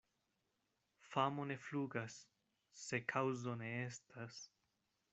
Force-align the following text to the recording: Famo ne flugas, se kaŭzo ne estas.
Famo 1.09 1.45
ne 1.51 1.59
flugas, 1.67 2.17
se 2.87 3.03
kaŭzo 3.15 3.57
ne 3.63 3.71
estas. 3.87 4.43